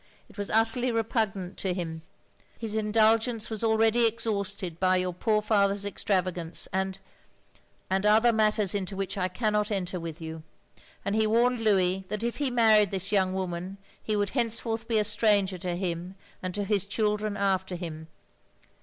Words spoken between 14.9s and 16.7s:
a stranger to him and to